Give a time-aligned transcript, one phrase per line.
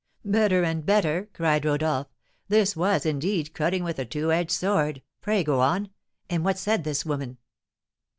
[0.25, 2.07] '""Better and better!" cried Rodolph;
[2.47, 5.03] "this was, indeed, cutting with a two edged sword.
[5.21, 5.91] Pray go on.
[6.27, 7.37] And what said this woman?"